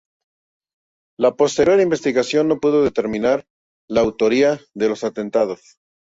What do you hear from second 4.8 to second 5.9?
los atentados.